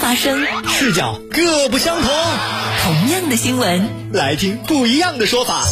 [0.00, 2.10] 发生，视角各不相同。
[2.82, 5.62] 同样的新闻，来听不一样的说法。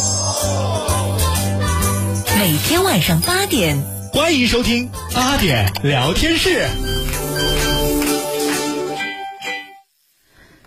[2.37, 3.81] 每天晚上八点，
[4.13, 6.67] 欢迎收听八点聊天室。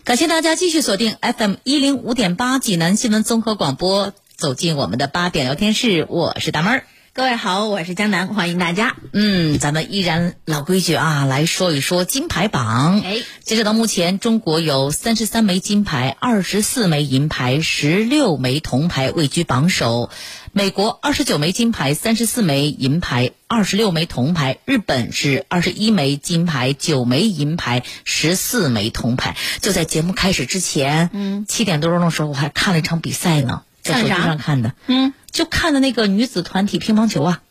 [0.03, 6.84] 感谢大家继续锁定 FM 一零五点八济南新闻综合广播，走进我们的八点聊天室，我是大妹儿。
[7.15, 8.97] 各位好，我是江南，欢迎大家。
[9.12, 13.03] 嗯，咱们依然老规矩啊，来说一说金牌榜。
[13.05, 20.09] 哎，截止到目前，中国有三十三枚金牌，二十四枚银牌，十六枚铜牌，位居榜首。
[20.53, 24.56] 美国二十九枚金牌，三十四枚银牌，二十六枚铜牌。
[24.64, 29.36] 日本是二十一枚金牌，九枚银牌，十四枚铜牌。
[29.61, 37.42] 就在节目开始之前，嗯，七点多钟的时候，我还看了一场比赛呢，在手机上看的，嗯，就看的那个女子团体乒乓球啊，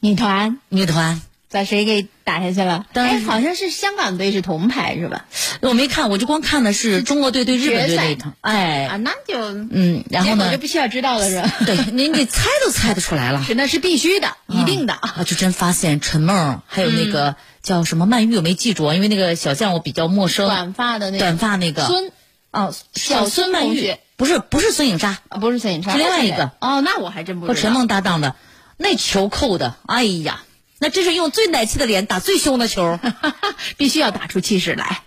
[0.00, 1.22] 女团女团。
[1.50, 2.84] 把谁给打下去了？
[2.94, 5.26] 哎，好像是香港队是铜牌是吧？
[5.60, 8.34] 我没看，我就光看的是中国队对日本队那一场。
[8.40, 9.38] 哎，啊，那就
[9.70, 10.58] 嗯，然后呢就？
[10.58, 11.48] 必须要知道了是吧？
[11.64, 13.44] 对，您你猜都猜得出来了。
[13.44, 14.94] 是那是必须的，一定的。
[14.94, 20.48] 啊，就真发现陈梦还有那个叫什么曼玉，我没记住啊，因为那个小将我比较陌生。
[20.48, 22.10] 短发的那个短发那个孙
[22.50, 27.54] 哦，小小孙曼玉不是不是孙颖莎，啊，不是孙颖莎，是另外一个哦，那我还真不知道。
[27.54, 28.36] 和陈梦搭档的，
[28.76, 30.42] 那球扣的，哎呀，
[30.78, 32.98] 那真是用最奶气的脸打最凶的球。
[33.76, 35.02] 必须要打出气势来。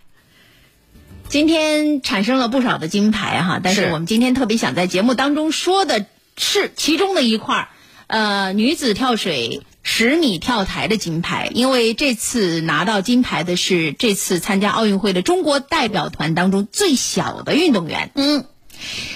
[1.30, 6.06] 今天产生了不少的金牌哈，但是是我们今天特别想在节目当中说的
[6.38, 7.68] 是其中的一块儿，
[8.08, 18.12] 呃，女子跳水十米跳台的金牌，因为这次拿到金牌的是这次参加奥运会的中国代表团当中最小的运动员。
[18.16, 18.46] 嗯，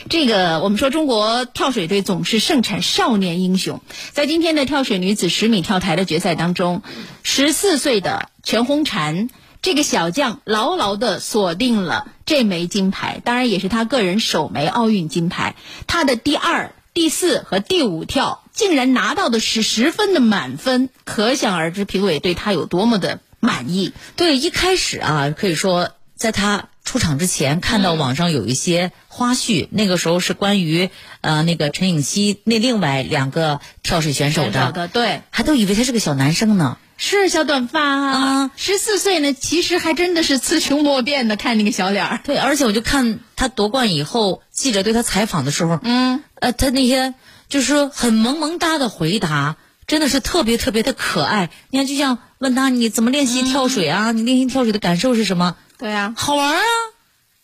[0.10, 6.82] 这个我们说中国跳水队总是盛产少年英雄，在今天的跳水女子十米跳台的决赛当中，
[7.24, 9.30] 十四岁的全红婵
[9.62, 15.56] 这个小将牢牢地锁定了这枚金牌，当然也是她个人首枚奥运金牌。
[15.86, 23.94] 她的第二、第四和第五跳竟然拿到的是十分的满分，可想而知评委对她有多么的满意。
[24.16, 30.90] 对，一开始啊，可以说在他出场之前，看到网上有一些花絮，那个时候是关于
[31.22, 35.22] 呃那个陈颖希那另外两个跳水选手的，的对。
[35.29, 36.78] 还都以为他是个小男生呢。
[36.97, 42.19] 是小短发啊啊，十四岁呢，其实还真的是雌雄莫辨的，看那个小脸儿。
[42.25, 47.13] 对，而且我就看他夺冠以后，记者对他采访的时候，嗯，呃，他那些
[47.47, 49.56] 就是说很萌萌哒的回答，
[49.88, 51.52] 真的是特别特别的可爱。
[51.69, 54.12] 你看，就像问他你怎么练习跳水啊？
[54.12, 55.56] 你练习跳水的感受是什么？
[55.81, 56.62] 对啊，好玩啊！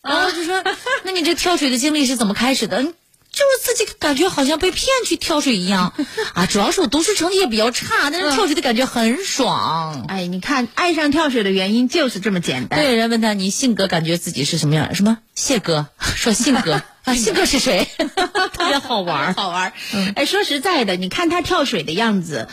[0.04, 0.64] 然后就说，
[1.04, 2.82] 那你这跳水的经历是怎么开始的？
[2.82, 2.94] 嗯
[3.30, 5.94] 就是自己感觉好像被骗去跳水一样
[6.34, 6.48] 啊！
[6.48, 10.06] 主要是我读书成绩也比较差，但是跳水的感觉很爽。
[10.08, 12.80] 哎，你看，爱上跳水的原因就是这么简单。
[12.80, 14.96] 对，人问他你性格感觉自己是什么样？
[14.96, 17.88] 什么谢哥 说性格 啊，性格是谁？
[18.54, 19.34] 特别好玩儿。
[19.34, 19.74] 好玩儿。
[20.16, 22.48] 哎，说实在的，你看他跳水的样子。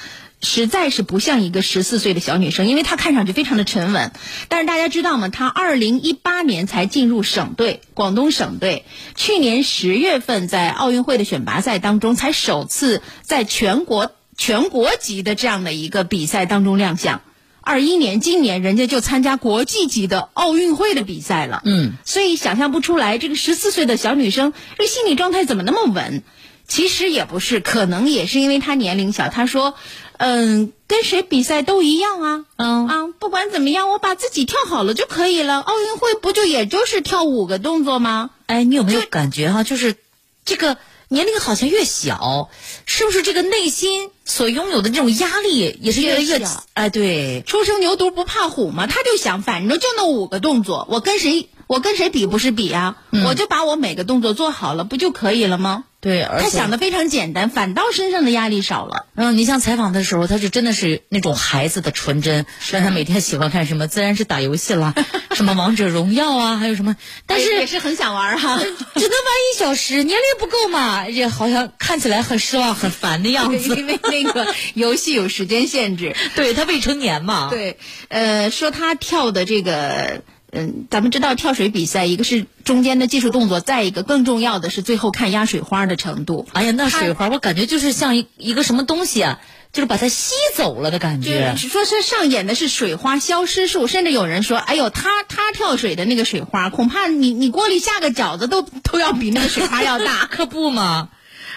[0.44, 4.12] 实在是不像一个十四岁的小女生，因为她看上去非常的沉稳。
[4.48, 5.28] 但是大家知道吗？
[5.28, 8.84] 她二零一八年才进入省队，广东省队。
[9.16, 17.22] 去年十月份在奥运会的选拔赛当中，才首次在全国全国级的这样的一个比赛当中亮相。
[17.66, 21.62] 二一年，今年人家就参加国际级的奥运会的比赛了。
[21.64, 26.22] 嗯，所以想象不出来，这个十四岁的小女生，这个心理状态怎么那么稳？
[26.66, 29.28] 其实也不是，可能也是因为她年龄小。
[29.28, 29.74] 她说
[30.16, 35.60] ：“嗯，跟谁比赛都一样啊，嗯啊，不管怎么样，我把自己跳好了就可以了。
[35.60, 38.30] 奥运会不就也就是跳五个动作吗？
[38.46, 39.96] 哎，你有没有感觉哈、就是
[40.44, 40.76] 这个
[41.08, 42.48] 年龄好像越小，
[42.86, 46.40] 是不是这个内心所拥有的这种压力也是越来越
[46.74, 52.96] 哎，对，初生牛犊不怕虎嘛，他就想，反正就那五个动作，我跟谁我跟谁比不是比啊？
[53.26, 55.84] 我就把我每个动作做好了，不就可以了吗？
[56.04, 59.06] 对，他想的非常简单，反倒身上的压力少了。
[59.14, 64.92] 嗯，你像采访的时候，他就真的是那种孩子的纯真，让他每天喜欢看什么，自然是打游戏啦，
[65.34, 66.94] 什么王者荣耀啊，还有什么，
[67.26, 68.58] 但是也是很想玩哈。
[68.58, 73.74] 只能玩一小时，年龄不够嘛，也好像看起来很失望、很烦的样子。
[73.74, 77.48] 因为那个 游戏有时间限制，对他未成年嘛。
[77.50, 77.78] 对，
[78.08, 80.22] 呃，说他跳的这个，
[80.54, 86.46] 嗯，咱们知道跳水比赛，一个是中间的技术动作，再一个更重要的是最后看压水花的程度。
[86.52, 89.40] 哎呀，那水花我感觉就是像一一个什么东西啊，
[89.72, 91.56] 就是把它吸走了的感觉。
[91.56, 101.08] 说是上演的是水花消失术，甚至有人说，哎呦，他他跳水的那个水花，恐怕你你锅里下个饺子都都要比那个水花要大， 可不嘛。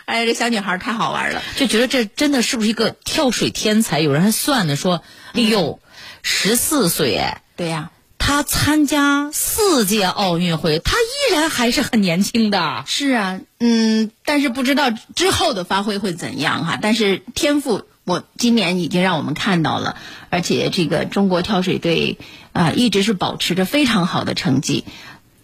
[0.06, 4.00] 哎，这小女孩太好玩了，就觉得这真的是不是一个跳水天才？
[4.00, 5.04] 有人还算呢，说，
[5.34, 5.80] 哎呦，
[6.24, 12.84] 十四岁哎，对呀，她参加四届奥运会，他依然还是很年轻的。
[12.86, 16.78] 是啊，嗯，但是不知道之后的发挥会怎样哈。
[16.82, 19.96] 但是天赋，我今年已经让我们看到了，
[20.30, 22.18] 而且这个中国跳水队
[22.52, 24.84] 啊，一直是保持着非常好的成绩。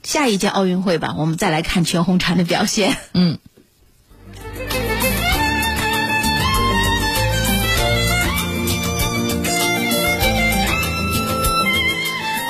[0.03, 2.97] 下一届奥运会吧，我们再来看全红婵的表现。
[3.13, 3.39] 嗯。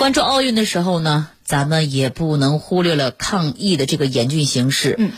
[0.03, 4.95] 关注奥运的时候呢，咱们也不能忽略了抗疫的这个严峻形势。
[4.99, 5.13] 嗯。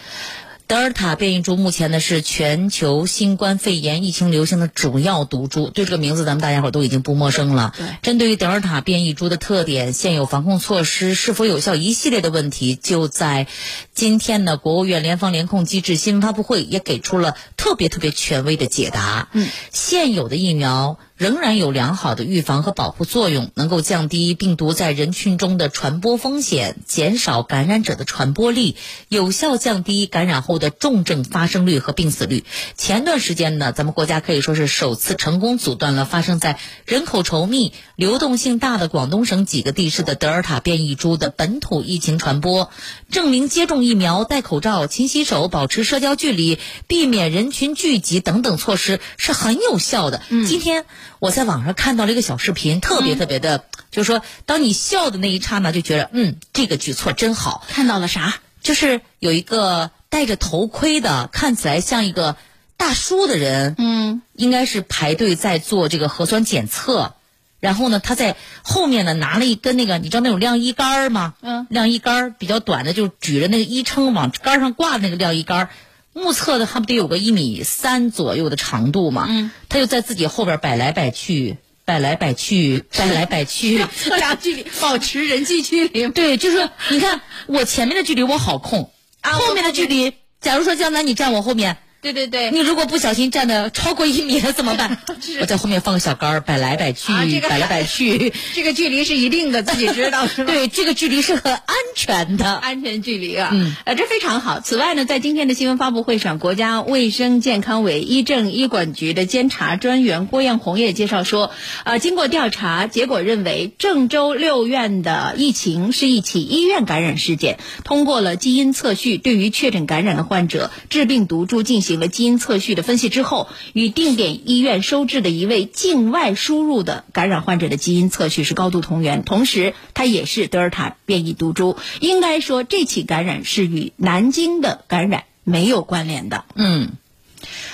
[0.68, 7.74] 德尔塔变异株目前呢是全球新冠肺炎疫情流行的主要毒株，对这个名字咱们大家伙都已经不陌生了。
[8.04, 13.48] 针对于德尔塔变异株的特点、现有防控措施是否有效一系列的问题，就在
[13.96, 19.30] 今天呢，国务院联防联控机制新闻发布会也给出了特别特别权威的解答。
[19.32, 21.00] 嗯，现有的疫苗。
[21.18, 28.76] 仍然有良好的预防和保护作用，能够降低病毒在人群中的传播风险，减少感染者的传播力，
[29.08, 32.44] 有效降低感染后的重症发生率和病死率。
[32.76, 42.70] 前段时间呢，咱们国家可以说是首次成功阻断了发生在人口稠密、流动性大的广东省几个地市的德尔塔变异株的本土疫情传播，
[43.10, 50.22] 证明接种疫苗、戴口罩、勤洗手、保持社交距离、避免人群聚集等等措施是很有效的。
[50.28, 50.84] 嗯，今天。
[51.26, 57.66] 我在网上看到了一个小视频，特别特别的，就是说，当你笑的那一刹那，就觉得，嗯，这个举措真好。
[57.68, 58.36] 看到了啥？
[58.62, 62.36] 就是有一个戴着头盔的，看起来像一个
[62.78, 67.16] 大叔的人，嗯，应该是排队在做这个核酸检测。
[67.60, 71.34] 然后呢，他在后面呢拿了一根那个，你知道那种晾衣杆吗？
[71.42, 75.70] 嗯，晾衣杆比较短的，就举着那个衣撑往杆上挂的那个晾衣杆。
[76.16, 79.26] 目测的，他不得有个一米三左右的长度嘛？
[79.28, 86.08] 嗯，他就在自己后边摆来摆去，摆来摆去，摆来摆去，测量距离，保持人际距离。
[86.08, 88.92] 对，就是你看我前面的距离我好控，
[89.22, 91.78] 后面的距离，假如说江南你站我后面。
[92.06, 95.00] 对对对，你如果不小心站的超过一米了怎么办？
[95.42, 97.12] 我在后面放个小杆儿，摆来摆去，
[97.42, 100.54] 摆来摆去， 这个距离是一定的，自己知道 是吧？
[100.54, 104.60] 对，这个距离是很安全的，安全距离啊，嗯，呃，这非常好。
[104.60, 111.50] 此外呢，在今天的新闻发布会上，国家卫生健康委医政医管局的监察专员郭艳红也介绍说，
[111.86, 121.95] 呃，经过调查，结果认为郑州六院的疫情是一起医院感染事件，通过了基因测序，对于确诊感染的患者致病毒株进行。
[121.96, 131.78] 了基因测序的分析之后，与定点医院收治的一位境外输入的感染患者的基因测序是高度同源，同时它也是德尔塔变异毒株。
[132.00, 136.46] 应该说，这起感染是与南京的感染没有关联的。
[136.56, 136.94] 嗯，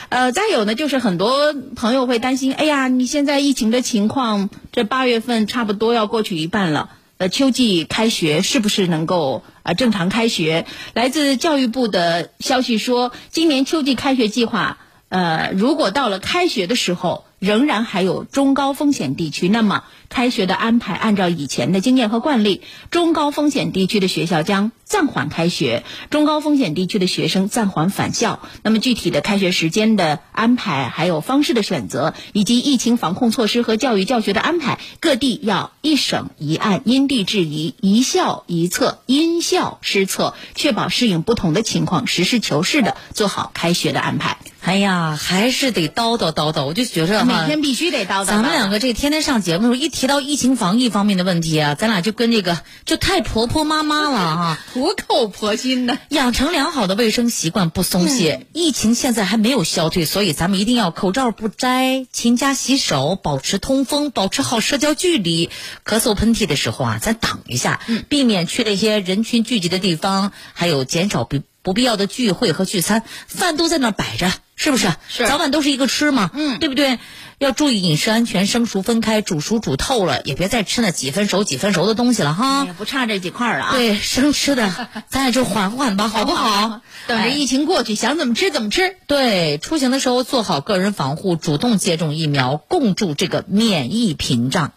[0.09, 6.89] 呃，再有呢，就是很多朋友会担心，哎呀，你现在疫情的情况，这八月份差不多要过去一半了。
[7.21, 10.65] 呃，秋季开学是不是能够啊正常开学？
[10.95, 17.25] 来自教育部的消息说，今年秋季开学计划，呃，如果到了开学的时候。
[17.41, 28.41] 仍然还有中高风险地区，那么开学的安排按照以前的经验和惯例，中高风险地区的学校将暂缓开学，中高风险地区的学生暂缓返校。
[28.61, 44.37] 那么具体的开学时间的安排，还有方式的选择，以及疫情防控措施和教育教学的安排，各地要一省一案，因地制宜，一校一策，因校施策，确保适应不同的情况，实事求是的做好开学的安排。
[44.63, 48.25] 哎呀，还是得叨叨叨叨，我就觉着每天必须得叨叨。
[48.25, 58.45] 咱们两个这天天上节目的时候，一提到疫情防疫方面的问题啊，咱俩就跟这个就太婆婆妈妈了啊，苦口婆心的养成良好的卫生习惯，不松懈。
[58.53, 65.49] 疫情现在还没有消退，所以咱们一定要口罩不摘，勤加洗手，保持通风，保持好社交距离。
[65.83, 71.41] 咳嗽喷嚏的时候啊，咱挡一下，避免去那些人群聚集的地方，还有减少比。
[71.63, 74.91] 不必要的聚会和聚餐，饭都在那儿摆着，是不是？
[75.07, 76.99] 是早晚都是一个吃嘛，嗯对不对？
[77.37, 82.65] 要注意饮食安全，生熟分开，煮熟煮透了，也别再吃那几分熟几分熟的东西了哈。
[82.65, 83.71] 也不差这几块儿了啊。
[83.71, 84.71] 对，生吃的，
[85.09, 86.81] 咱也就缓缓吧， 好不好？
[87.07, 88.95] 等着哎疫情过去，想怎么吃怎么吃。
[89.07, 94.73] 对，出行的时候做好个人防护，主动接种疫苗，共筑这个免疫屏障。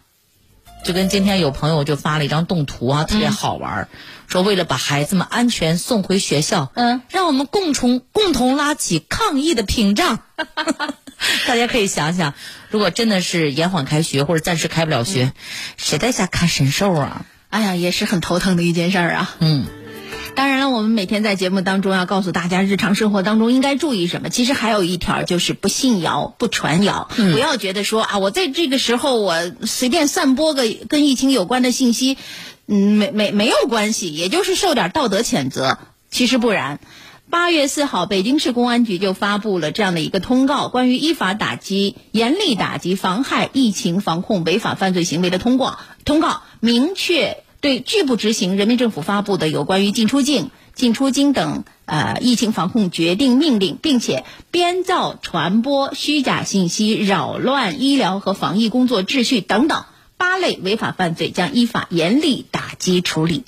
[0.85, 3.87] 就跟今天有朋友就发了一张动图啊，特别好玩儿，
[4.27, 10.19] 说为了把孩子们安全送回学校，嗯，让我们共同共同拉起抗疫的屏障。
[11.47, 12.35] 大家可以想想，
[12.69, 15.33] 如果真的是延缓开学或者暂时开不了学，
[15.75, 17.25] 谁在家看神兽啊？
[17.49, 19.35] 哎呀，也是很头疼的一件事儿啊。
[19.39, 19.65] 嗯。
[20.35, 24.29] 当然了，我们每天在节目当中要告诉大家，日常生活当中应该注意什么。
[24.29, 32.17] 其实还有一条就是不信谣、不传谣，不要觉得说啊，我在这个时候我随便散播个跟疫情有关的信息，
[32.67, 35.77] 嗯，没没没有关系，也就是受点道德谴责。
[36.11, 36.79] 其实不然。
[37.27, 45.79] 八月四号，北京市公安局就发布了这样的一个通告，关于依法打击、严厉打击妨害疫情防控违法犯罪行为的通告。
[46.05, 63.43] 通告明确对拒不执行人民政府发布的有关于进出境、进出京等呃疫情防控决定命令，并且编造、传播虚假信息、扰乱医疗和防疫工作秩序等等八类违法犯罪，将依法严厉打击处理。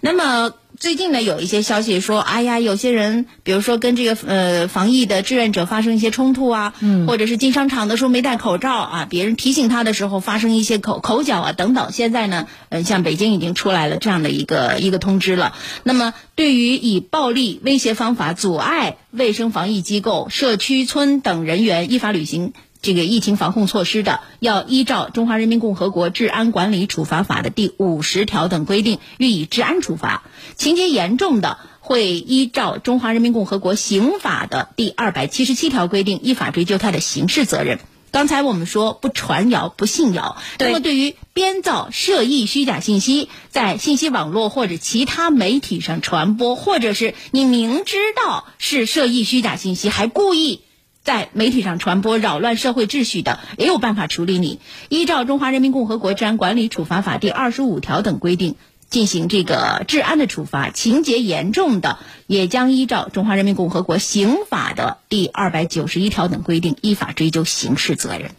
[0.00, 11.90] 那么最近呢，有一些消息说，哎呀，有些人，比如说跟这个呃防疫的志愿者发生一些冲突啊，嗯，或者是进商场的时候没戴口罩啊，别人提醒他的时候发生一些口口角啊等等。
[11.90, 15.54] 现在呢，呃，像北京已经出来了这样的一个一个通知了。
[15.84, 22.52] 那么，对于以暴力威胁方法阻碍卫生防疫机构、社区村等人员依法履行。
[22.84, 30.22] 这个疫情防控措施的，要依照《中华人民共和国治安管理处罚法》的第五十条等规定予以治安处罚；
[30.54, 37.78] 情节严重的，会依照《中华人民共和国刑法》的第二百七十七条规定，依法追究他的刑事责任。
[38.10, 50.60] 刚才我们说不传谣、不信谣，那么对于编造、涉意虚假信息，在信息网络或者其他媒体上传播，或者是你明知道是涉意虚假信息，还故意。
[51.04, 54.58] 在媒体上传播扰乱社会秩序的，也有办法处理你。
[54.88, 58.54] 依照《中华人民共和国治安管理处罚法》第二十五条等规定，
[58.88, 60.70] 进行这个治安的处罚。
[60.70, 68.30] 情节严重的，也将依照《中华人民共和国刑法》的第二百九十一条等规定，依法追究刑事责任。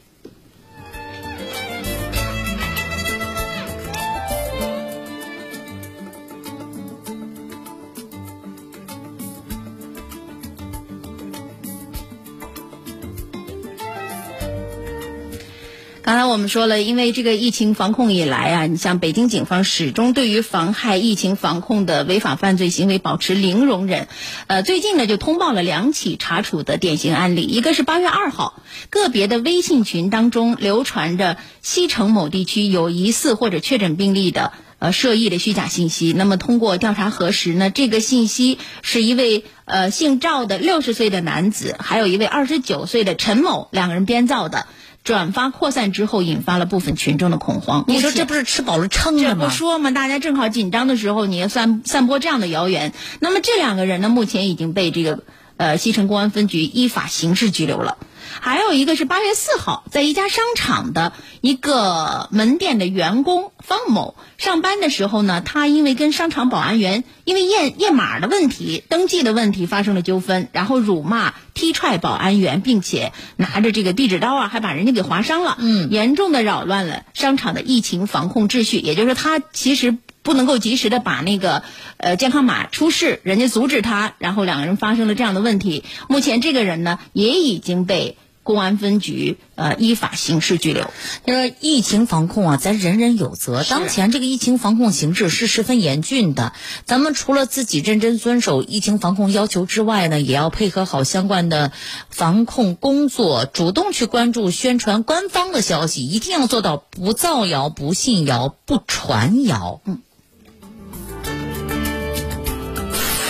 [16.36, 24.10] 我们说了，因为这个疫情防控以来啊，你像北京警方始终对于妨害疫情防控的违法犯罪行为保持零容忍。
[24.48, 34.52] 呃，最近呢就通报了两起查处的典型案例，一个是八月二号，个别的微信群当中流传着西城某地区有疑似或者确诊病例的。
[34.78, 36.12] 呃，涉疫的虚假信息。
[36.12, 44.68] 那么通过调查核实呢，这个信息是一位呃姓赵的六十岁的男子，还有一位二十九岁的陈某两个人编造的。
[45.06, 47.86] 转发扩散之后，引发了部分群众的恐慌。
[47.88, 49.46] 你说这不是吃饱了撑这的吗？
[49.46, 52.92] 不说嘛，大家正好紧张的时候，你要散散播这样的谣言。
[53.20, 55.24] 那么这两个人呢，目前已经被这个
[55.58, 57.98] 呃西城公安分局依法刑事拘留了。
[58.42, 78.80] 还有一个是八月四号，在一家商场的一个门店的员工方某上班的时候呢，他因为跟商场保安员因为验验码的问题、登记的问题发生了纠纷，然后辱骂、踢踹保安员，并且拿着这个壁纸刀啊，还把人家给划伤了，嗯严重的扰乱了商场的疫情防控秩序。
[78.80, 81.64] 也就是说，他其实不能够及时的把那个
[81.98, 85.84] 呃健康码出示，人家阻止他，然后两个人发生了这样的问题。
[86.10, 90.92] 目前这个人呢，也已经被公安分局呃依法刑事拘留。
[91.26, 93.64] 这个疫情防控啊，咱人人有责。
[93.64, 96.54] 当前这个疫情防控形势是十分严峻的，
[96.86, 101.72] 咱们除了自己认真遵守疫情防控要求之外呢，也要配合好相关的
[102.10, 109.82] 防控工作，主动去关注宣传官方的消息，一定要做到不造谣、不信谣、不传谣。
[109.86, 110.02] 嗯。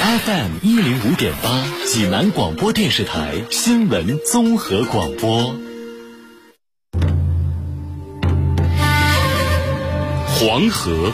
[0.05, 5.55] FM 一零五点八，济南广播电视台新闻综合广播。
[10.27, 11.11] 黄河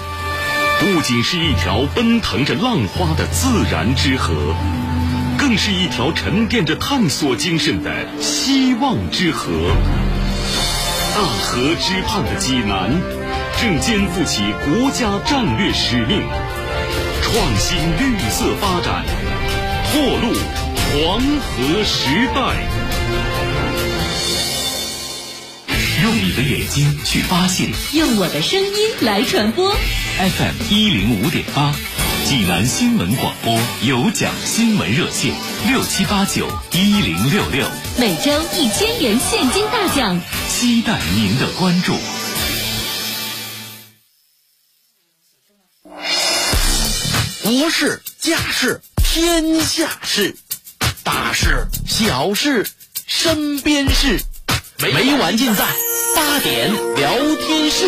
[0.82, 4.34] 不仅是一条奔腾着浪花的自然之河，
[5.40, 9.54] 更是一条沉淀着探索精神的希望之河。
[11.16, 13.02] 大河之畔的济南，
[13.62, 16.22] 正肩负起国家战略使命，
[17.34, 19.06] 创新绿色发展，
[19.90, 20.34] 拓路，
[20.92, 22.42] 黄河时代。
[26.04, 29.74] 用你的眼睛去发现，用我的声音来传播。
[30.18, 31.74] FM 一零五点八，
[32.26, 35.34] 济南新闻广播有奖新闻热线
[35.70, 37.66] 六七八九一零六六，
[37.98, 40.20] 每周一千元现金大奖，
[40.50, 41.94] 期待您的关注。
[47.52, 50.38] 国事、家事、天下事，
[51.04, 52.66] 大事、小事、
[53.06, 54.22] 身边事，
[54.80, 55.66] 没完尽在
[56.16, 57.86] 八点聊天室。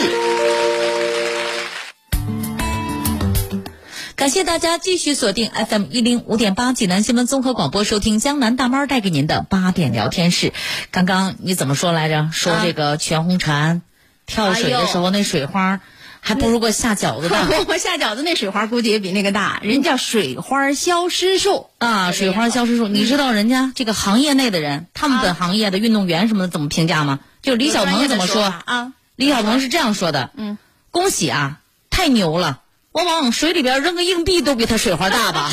[4.18, 10.52] 感谢大家继续锁定 FM 一零五点八济南新闻综合广播，收听江南大妈带给您的八点聊天室。
[10.92, 12.28] 刚刚你怎么说来着？
[12.34, 13.80] 说这个全红婵
[14.26, 15.80] 跳水的时候那水花，
[16.26, 17.46] 还不如给我下饺子大。
[17.68, 27.20] 我下饺子那水花估计也比那个大，人叫水花消失术啊，水花消失术，你知道人家这个行业内的人，他们本行业的运动员什么的怎么评价吗？
[27.42, 28.94] 就李小鹏怎么说啊？
[29.18, 30.58] 李小鹏是这样说的：嗯，
[30.90, 32.62] 恭喜啊，太牛了。
[32.94, 35.52] 我往水里边扔个硬币都比他水花大吧？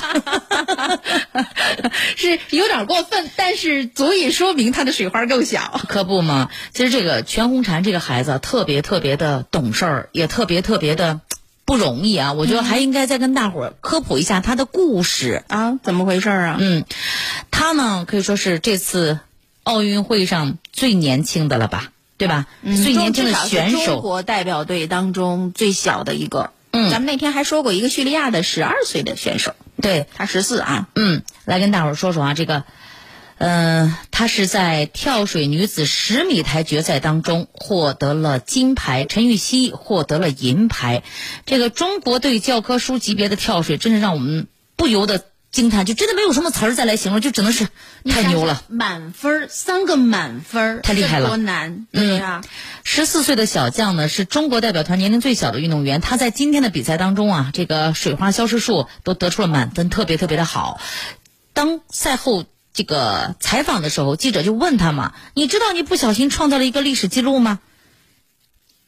[2.17, 5.81] 是有点过分，但是足以说明他的水花更小。
[5.89, 6.51] 可不嘛！
[6.75, 11.21] 其实这个全红婵这个孩子特别特别的懂事儿，也特别特别的
[11.65, 12.35] 不容易啊！
[12.35, 16.59] 我觉得还应该再跟大伙儿科普一下他的故事啊，怎么回事啊？
[16.61, 16.85] 嗯，
[17.51, 19.19] 他呢可以说是这次
[19.63, 21.91] 奥运会上最年轻的了吧？
[22.19, 22.45] 对吧？
[22.61, 26.51] 嗯、最年轻的选手，中国代表队当中最小的一个。
[26.73, 30.89] 嗯，咱们那天还说过一个叙利亚的十二岁的选手，对他十四啊。
[30.95, 32.65] 嗯，来跟大伙儿说说啊，这个，
[33.39, 41.03] 嗯、呃，他是在跳水女子十米台决赛当中获得了金牌，陈芋汐获得了银牌。
[41.47, 44.47] 这个中国队教科书级别的跳水，真是让我们
[44.77, 47.67] 不由得惊叹，就真的没有什么词儿再来形容，就只能是
[48.05, 48.63] 太牛了。
[48.69, 51.87] 满分三个满分，太厉害了，多难！
[51.91, 52.49] 对呀、嗯，
[52.85, 56.01] 十四岁的小将呢，是中国代表团年龄最小的运动员。
[56.01, 60.81] 他在今天的比赛当中啊，这个水花消失术都得出了满分，特别特别的好。
[61.53, 67.59] 当赛后这个采访的时候，记者就问他嘛：“你知道你不小心创造了一个历史记录吗？”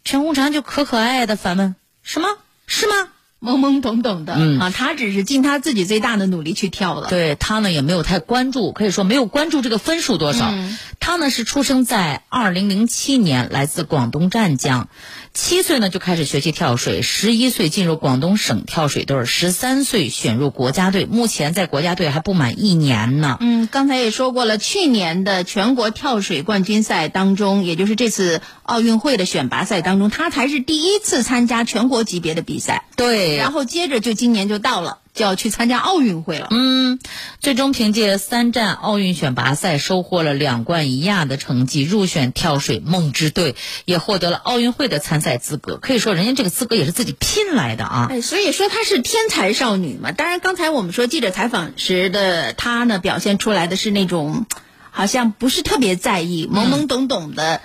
[0.04, 2.28] 陈红婵就可可爱爱的反问：“什么？
[2.66, 3.08] 是吗？”
[3.42, 7.08] 懵懵懂懂的、嗯、啊，他只是尽他自己最大的努力去跳了。
[7.08, 10.48] 对他呢，也没有太关注，可以说没有关注这个分数多少。
[10.52, 14.88] 嗯、他呢是出生在二零零七年，来自广东湛江，
[15.34, 23.38] 七岁呢就开始学习跳水，十一岁进入广东省跳水队，十三岁选入国家队，目前在国家队还不满一年呢。
[23.40, 32.84] 嗯，刚才也说过了，去年的全国跳水冠军赛当中，也就是这次奥运会的选拔赛当中，他才是第一次参加全国级别的比赛。
[32.94, 33.31] 对。
[33.36, 36.48] 然后接着就今年就到了，就要去参加奥运会了。
[36.50, 36.98] 嗯，
[37.40, 45.76] 最终凭借三站奥运选拔赛收获了两冠一亚的成绩，入选跳水梦之队，也获得了奥运会的参赛资格。
[45.76, 48.06] 可以说，人家这个资格也是自己拼来的啊。
[48.10, 50.12] 哎，所以说她是天才少女嘛。
[50.12, 54.46] 当然，刚才我们说记者采访时的她呢，表现出来的是那种
[54.90, 57.60] 好像不是特别在意、懵懵懂懂的。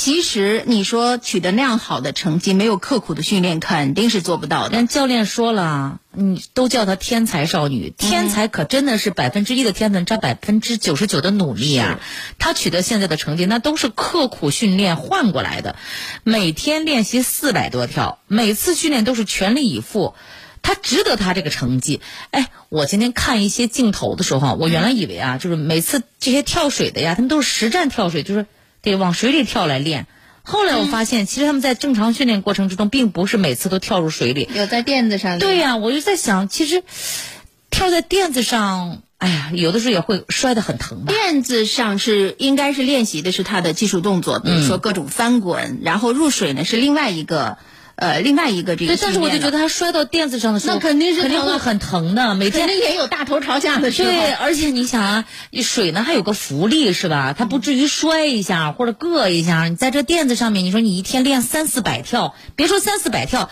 [0.00, 4.74] 嗯其实你说取得那样好的成绩，没有刻苦的训练，肯定是做不到的。
[4.74, 12.00] 人教练说了，你都叫她天才少女，天才可真的是百分之一的天分占百分之九十九的努力啊！
[12.38, 15.76] 她取得现在的成绩，那都是刻苦训练换过来的。
[16.24, 20.14] 每天练习四百多跳，每次训练都是全力以赴。
[20.62, 22.00] 她值得她这个成绩。
[22.30, 28.46] 哎，我今天看一些镜头的时候，我原来以为啊，就是每次这些跳水的呀，他们都是实战跳水，就是。
[28.82, 30.06] 得往水里跳来练。
[30.42, 34.48] 后来我发现，其实他们在正常训练过程之中，并不是每次都跳入水里。
[34.54, 35.38] 有在垫子上。
[35.38, 36.82] 对呀、啊，我就在想，其实
[37.70, 41.12] 跳在垫子上，哎呀，有的时候也会摔得很疼吧。
[41.12, 47.58] 垫子上是应该是练习的是他的技术动作，比如说各种翻滚，嗯、然后入水呢是另外一个。
[48.00, 54.10] 呃，另外一个这个，对，但是我就觉得他摔到垫子上的时候，那肯定是肯定会很疼的，每天肯定也有大头朝下的时候。
[54.10, 55.24] 对，而且你想啊，
[55.62, 57.34] 水呢还有个浮力是吧？
[57.36, 59.64] 它不至于摔一下或者硌一下。
[59.68, 63.50] 你在这垫子上面，你说你一天练三四百跳，别说三四百跳，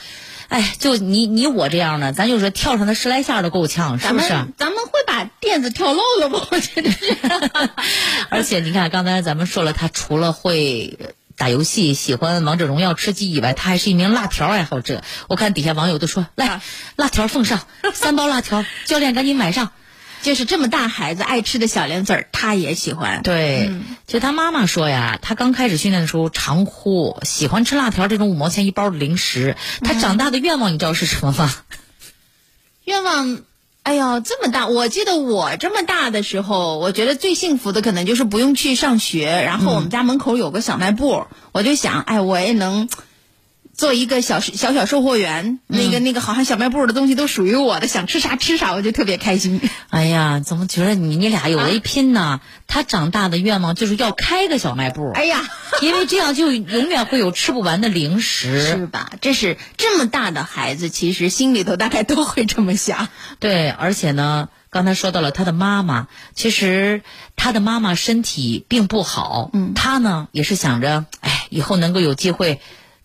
[0.48, 4.28] 哎，就你你我这样的，咱就是跳上那十来下都够呛，是不是？
[4.56, 6.48] 咱们会把垫子跳漏了吧？
[6.50, 7.14] 我觉得是。
[8.30, 10.98] 而且你看，刚才咱们说了，他除了会。
[11.38, 15.02] 打游戏喜欢王者荣耀吃鸡以外，他还是一名辣条爱好者。
[15.28, 16.60] 我看底下网友都说：“来，
[16.96, 19.70] 辣条奉上， 三包辣条，教练赶紧买上。”
[20.20, 23.22] 就是这么大孩子爱吃的小莲子儿，他也喜欢。
[23.22, 29.56] 对，嗯、就他妈妈说呀，他刚开始训练的时候常哭，喜欢吃辣条这种五毛钱一包的零食。
[29.84, 31.54] 他长大的愿望你知道是什么吗？
[32.84, 33.42] 愿望
[33.84, 34.66] 哎呦，这么大！
[34.66, 42.88] 我记得我这么大的时候，我觉得最幸福的可能就是不用去上学，然后我们家门口有个小卖部，我就想，哎，我也能
[43.78, 45.60] 做一个小小小售货员。
[45.68, 49.60] 那个那个，好像小卖部的东西都属于我的，想吃啥吃啥，我就特别开心。
[49.88, 52.40] 哎呀，怎么觉得你你俩有了一拼呢？
[52.66, 55.12] 他长大的愿望就是要开个小卖部。
[55.14, 55.48] 哎呀，
[55.80, 59.12] 因为这样就永远会有吃不完的零食，是吧？
[59.20, 63.08] 这是这么大的孩子，其实心里头大概都会这么想。
[63.38, 67.02] 对，而且呢，刚才说到了他的妈妈，其实
[67.36, 72.60] 他的妈妈身体并不好，嗯，他呢也是想着，哎，以后能够有机会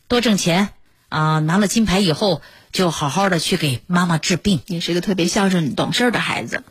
[0.08, 0.70] 多挣钱
[1.10, 4.62] 啊，拿了金牌以后就好好的去给妈妈治病。
[4.68, 6.64] 也是一个特别孝顺、懂事的孩子。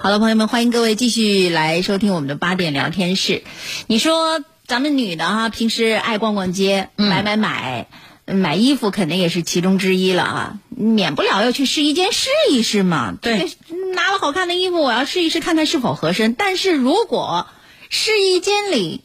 [0.00, 3.42] 好了，朋友们，欢迎各位继续来收听我们的八点聊天室。
[3.86, 7.86] 你说咱们女的哈，平时爱逛逛街，买买买，
[8.24, 13.14] 买衣服肯定也是其中之一了啊，免不了要去试衣间试一试嘛。
[13.20, 13.52] 对，
[13.94, 16.32] 拿了好看的衣服，我要试一试，看看是否合身。
[16.32, 17.46] 但是如果
[17.90, 19.02] 试衣间里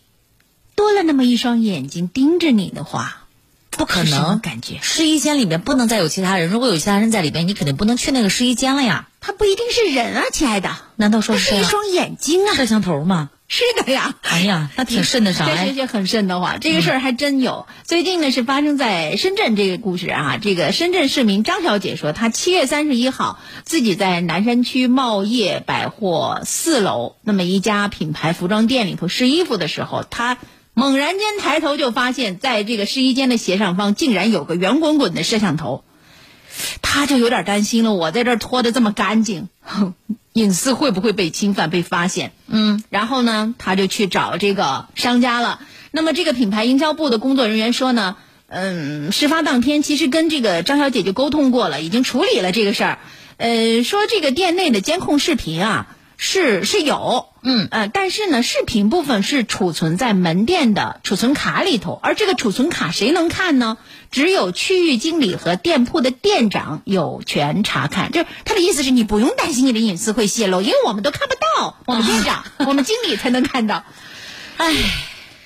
[0.75, 3.27] 多了那么一双眼睛盯着你的话，
[3.69, 9.09] 不可能，感觉试衣间里面不能再有其他人，如果有其他人在里边，你肯定不能去那个试衣间了呀。
[9.19, 12.55] 他不一定是人啊，亲爱的，难道说是是一双眼睛啊。
[12.55, 13.29] 摄像头吗？
[13.49, 14.15] 是的呀。
[14.21, 17.67] 哎呀，那挺瘆得慌这哎这这很瘆得慌，这个事儿还真有。
[17.83, 30.37] 最近呢是发生在深圳这个故事啊，这个深圳市民张小姐说，她七月三十一号自己在南山区茂业百货四楼那么一家品牌服装店里头试衣服的时候，她
[30.75, 35.83] 猛然间抬头就发现，在这个试衣间的斜上方竟然有个圆滚滚的摄像头。
[36.91, 39.93] 他就有点担心了，我在这儿拖的这么干净，哼
[40.33, 42.31] 隐私会不会被侵犯、被发现？
[42.47, 45.59] 嗯，然后呢，他就去找这个商家了。
[45.91, 48.15] 那么这个品牌营销部的工作人员说呢，
[48.47, 52.99] 嗯，事发当天其实跟这个张小姐就沟通过了，已经处理了这个事儿。
[53.37, 63.77] 呃，说这个店内的监控视频啊是是有，嗯呃，但是呢，视频部分是储存在门店的储存卡里头，而这个储存卡谁能看呢？
[64.11, 68.11] 只有区域经理和店铺的店长有权查看。
[68.11, 73.85] 这他的意思是你不用担心你的隐私会泄露，因为我们都看不到，我们店长、 我们经理才能看到。
[74.57, 74.73] 哎，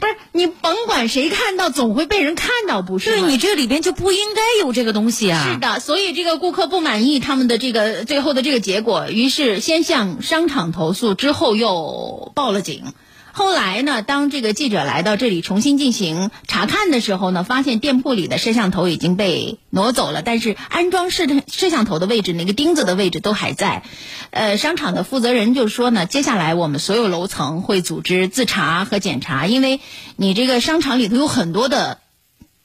[0.04, 3.10] 不是你甭管谁看到，总会被人看到，不是？
[3.10, 5.48] 对你这里边就不应该有这个东西啊。
[5.50, 12.94] 是的，所以这个顾客不满意他们的这个最后的这个结果，于是先向商场投诉，之后又报了警。
[13.36, 23.82] 后来呢，当这个记者来到这里重新进行查看的时候呢，发现店铺里的摄像头已经被挪走了，但是安装摄摄像头的位置那个钉子的位置都还在。
[24.30, 29.80] 呃，商场的负责人就说呢，接下来我们所有楼层会组织自查和检查，因为
[30.16, 31.98] 你这个商场里头有很多的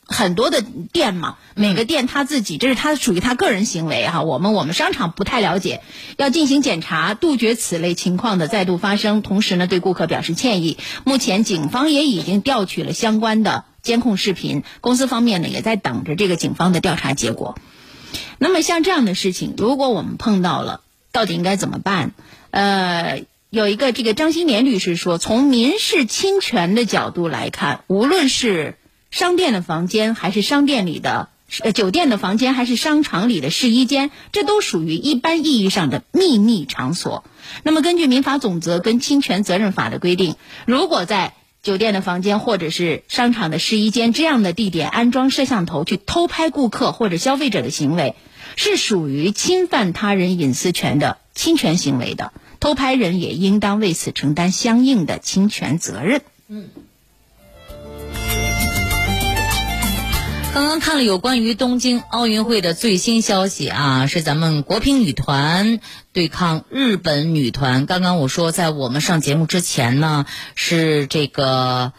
[0.08, 4.22] 很多的店嘛，每个店他自己，这是他属于他个人行为哈。
[4.22, 5.82] 我们我们商场不太了解，
[6.16, 9.20] 要进行检查，杜绝此类情况的再度发生。
[9.20, 10.78] 同时呢，对顾客表示歉意。
[11.04, 17.58] 目前警方也已经调取了相关的监控视频，公司方面呢也在等着这个警方的调查结果。
[18.38, 20.80] 那么像这样的事情，如果我们碰到了，
[21.12, 22.12] 到底应该怎么办？
[22.50, 28.77] 呃，有一个这个张新年律师说，从民事侵权的角度来看，无论是
[29.10, 31.28] 商店的房间，还是商店里的
[31.62, 37.24] 呃酒店的房间，还是商场里的试衣间，这都属于一般意义上的秘密场所。
[37.62, 48.14] 那么，根据民法总则跟侵权责任法的规定，如果在酒店的房间或者是商场的试衣间这样的地点安装摄像头去偷拍顾客或者消费者的行为，
[48.56, 56.20] 是属于侵犯他人隐私权的侵权行为的，偷拍人也应当为此承担相应的侵权责任。
[56.48, 56.68] 嗯
[60.58, 65.78] 刚刚看了有关于东京奥运会的最新消息啊，是咱们国乒女团
[66.12, 67.86] 对抗日本女团。
[67.86, 71.92] 刚刚我说，在我们上节目之前呢，是这个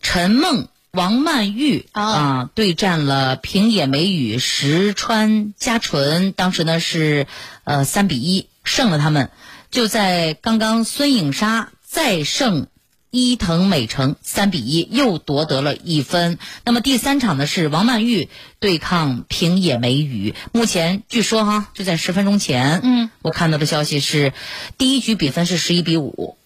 [0.00, 7.26] 陈梦、王曼玉哦啊对战了平野美宇、石川佳纯，当时呢是
[7.64, 9.28] 呃三比一胜了他们。
[9.70, 12.66] 就在刚刚，孙颖莎再胜
[13.10, 16.38] 伊藤美诚三比一又夺得了一分。
[16.64, 18.28] 那么第三场呢是王曼玉
[18.60, 20.34] 对抗平野美宇。
[20.52, 24.32] 目前据说哈就在十分钟前，嗯，我看到的消息是
[24.78, 26.36] 第一局比分是十一比五，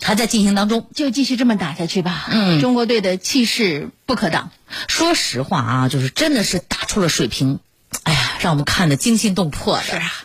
[0.00, 0.88] 还在进行当中。
[0.94, 2.28] 就继续这么打下去吧。
[2.30, 4.50] 嗯中国队的气势不可挡。
[4.88, 7.60] 说实话啊，就是真的是打出了水平。
[8.04, 9.82] 哎呀，让我们看得惊心动魄的。
[9.82, 10.24] 是啊。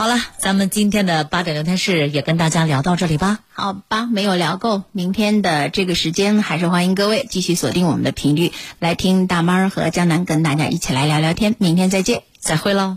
[0.00, 3.40] 好了，咱们今天的八点聊天室也跟大家聊到这里吧。
[3.52, 11.54] 好吧，没有聊够，明天的这个时间还是欢迎各位继续锁定我们的频率，来听大妈儿和江南跟大家一起来聊聊天。
[11.58, 12.96] 明天再见，再会喽。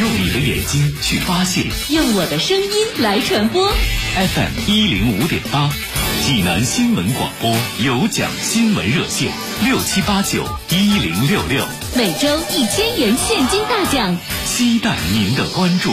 [0.00, 2.70] 用你的眼睛去发现，用我的声音
[3.02, 3.70] 来传播。
[4.14, 5.68] FM 一零五点八，
[6.26, 9.30] 济南新闻广播有奖新闻热线
[9.62, 11.62] 六七八九一零六六，
[11.94, 14.16] 每周一千元现金大奖。
[14.46, 15.92] 期待您的关注。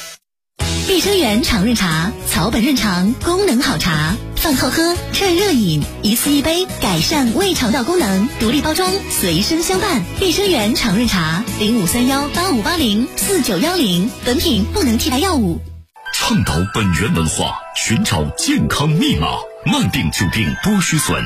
[0.91, 8.27] 益生源常润茶，草本润肠，功能好茶，饭后喝，趁热饮，一次一杯，改善胃肠道功能。
[8.41, 10.03] 独立包装，随身相伴。
[10.19, 14.11] 益生源常润茶，零五三幺八五八零四九幺零。
[14.25, 15.61] 本品不能替代药物。
[16.13, 19.27] 倡导本源文化，寻找健康密码，
[19.65, 21.25] 慢病久病多虚损。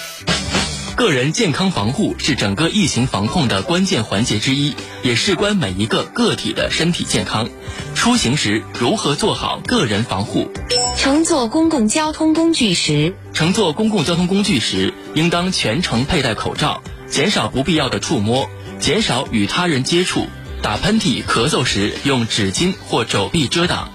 [1.01, 7.49] 个人健康防护是整个疫情防控的关键环节之一，也事关每一个个体的身体健康。
[7.95, 10.51] 出行时如何做好个人防护？
[10.99, 20.27] 乘坐公共交通工具时，乘坐公共交通工具时，应当全程佩戴口罩，减少不必要的触摸，减少与他人接触。
[20.61, 23.89] 打喷嚏、咳嗽时用纸巾或肘臂遮挡。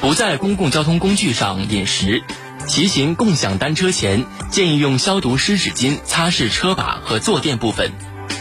[0.00, 2.22] 不在公共交通工具上饮食。
[2.66, 7.92] 骑行共享单车前，建议用消毒湿纸巾擦拭车把和坐垫部分。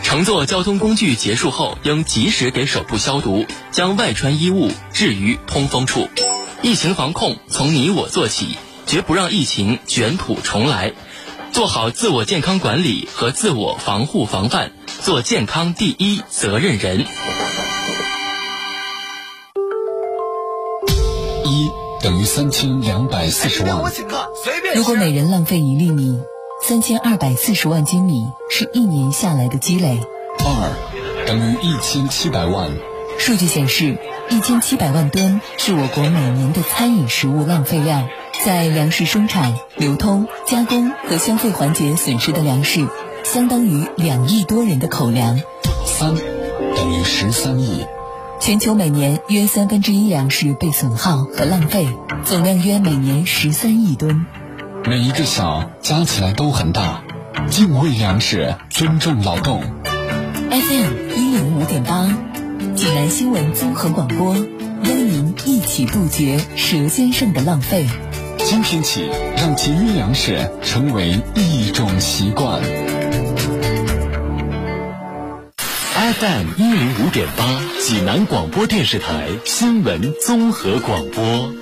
[0.02, 6.10] 乘坐交通工具结束后，应及时给手部消毒，将外穿衣物置于通风处。
[6.62, 10.94] 疫情防控从你我做起，绝不让疫情卷土重来。
[11.52, 17.06] 做好自我健康管理和自我防护防范，做健康第一责任人。
[22.04, 23.82] 等于三千两百四十万。
[24.76, 26.20] 如果每人浪费一粒米，
[26.62, 30.02] 三千二百四十万斤米是一年下来的积累。
[30.39, 32.70] 二等于一千七百万。
[33.18, 33.98] 数据显示，
[34.30, 38.10] 一千七百万吨是我国每年的餐饮食物浪费量。
[38.44, 42.86] 在粮食生产、流通、加工和消费环节损失的粮食，
[43.24, 45.39] 相当于两亿多人的口粮。
[45.86, 46.13] 三
[46.76, 47.86] 等于十三亿。
[48.46, 51.88] 全球每年约三分之一粮食被损耗和浪费，
[52.26, 54.26] 总量约每年十三亿吨。
[54.84, 57.02] 每一个小加起来都很大。
[57.50, 59.62] 敬畏粮食，尊重劳动。
[60.36, 62.14] FM 一零五点八，
[62.76, 67.88] 济南新闻综合广播，邀您一起杜绝舌尖上的浪费。
[68.40, 72.62] 今天起，让节约粮食成为一种习惯。
[76.04, 81.54] FM 一零五点八，济南广播电视台新闻综合广播。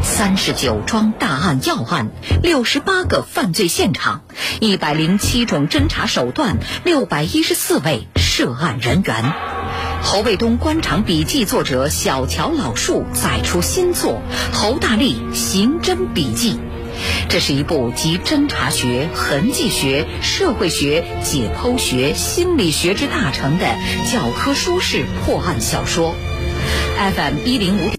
[0.00, 4.22] 三十九桩大案要案，六十八个犯罪现场，
[4.60, 9.32] 一百零七种侦查手段，六百一十四位涉案人员。
[10.00, 14.22] 侯卫东官场笔记作者小乔老树再出新作
[14.54, 16.52] 《侯大力刑侦笔记》。
[17.28, 23.66] 这是一部集侦查学、痕迹学、社会学、解剖学、心理学之大成的
[24.12, 26.14] 教科书式破案小说。
[26.98, 27.80] FM 一零五。